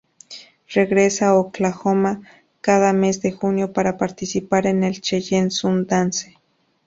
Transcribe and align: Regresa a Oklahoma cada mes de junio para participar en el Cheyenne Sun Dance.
Regresa 0.73 1.27
a 1.27 1.35
Oklahoma 1.35 2.21
cada 2.61 2.91
mes 2.91 3.21
de 3.21 3.31
junio 3.33 3.71
para 3.71 3.97
participar 3.99 4.65
en 4.65 4.83
el 4.83 4.99
Cheyenne 4.99 5.51
Sun 5.51 5.85
Dance. 5.85 6.39